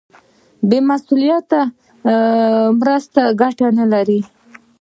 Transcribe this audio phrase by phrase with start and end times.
[0.69, 1.61] بې مسولیته
[2.81, 4.21] مرستې ګټه نه لري.